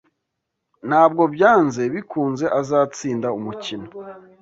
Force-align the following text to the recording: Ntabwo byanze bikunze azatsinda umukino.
Ntabwo 0.87 1.23
byanze 1.33 1.81
bikunze 1.93 2.45
azatsinda 2.59 3.27
umukino. 3.37 3.87